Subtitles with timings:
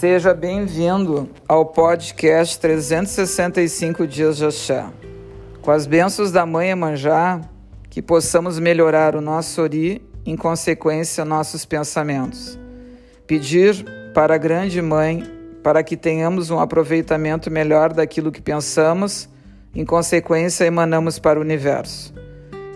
[0.00, 4.84] Seja bem-vindo ao podcast 365 Dias de Axé.
[5.62, 7.40] Com as bênçãos da Mãe Emanjá,
[7.88, 12.58] que possamos melhorar o nosso ori, em consequência, nossos pensamentos.
[13.24, 15.22] Pedir para a Grande Mãe
[15.62, 19.28] para que tenhamos um aproveitamento melhor daquilo que pensamos,
[19.72, 22.12] em consequência, emanamos para o universo.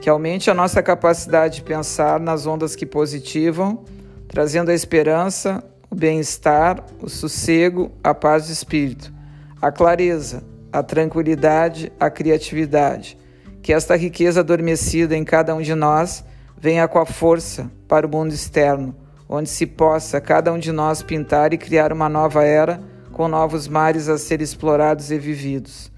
[0.01, 3.85] Que aumente a nossa capacidade de pensar nas ondas que positivam,
[4.29, 9.13] trazendo a esperança, o bem-estar, o sossego, a paz de espírito,
[9.61, 10.43] a clareza,
[10.73, 13.17] a tranquilidade, a criatividade.
[13.63, 16.25] Que esta riqueza adormecida em cada um de nós
[16.57, 18.95] venha com a força para o mundo externo,
[19.29, 22.81] onde se possa cada um de nós pintar e criar uma nova era
[23.13, 25.91] com novos mares a ser explorados e vividos.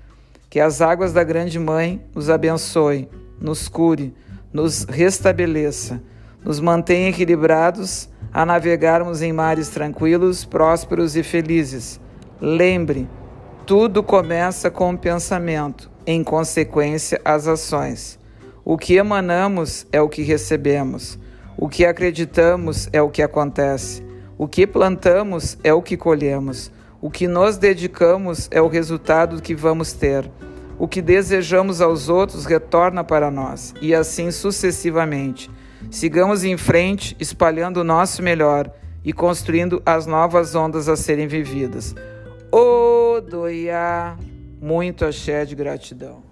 [0.49, 3.09] Que as águas da Grande Mãe nos abençoe,
[3.41, 4.15] nos cure,
[4.53, 6.03] nos restabeleça,
[6.45, 12.01] nos mantenha equilibrados a navegarmos em mares tranquilos, prósperos e felizes.
[12.41, 13.09] Lembre,
[13.67, 18.19] tudo começa com o pensamento, em consequência, as ações.
[18.65, 21.19] O que emanamos é o que recebemos.
[21.57, 24.03] O que acreditamos é o que acontece.
[24.39, 26.73] O que plantamos é o que colhemos.
[27.03, 30.31] O que nos dedicamos é o resultado que vamos ter.
[30.79, 35.51] O que desejamos aos outros retorna para nós, e assim sucessivamente.
[35.91, 38.71] Sigamos em frente, espalhando o nosso melhor
[39.05, 41.95] e construindo as novas ondas a serem vividas.
[42.51, 44.17] Odoiá,
[44.61, 46.23] muito axé de gratidão.